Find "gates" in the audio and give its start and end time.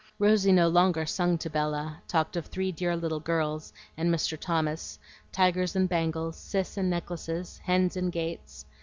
8.11-8.65